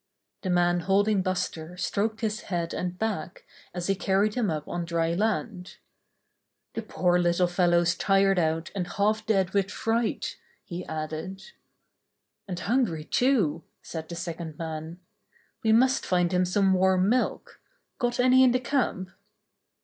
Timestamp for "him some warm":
16.31-17.07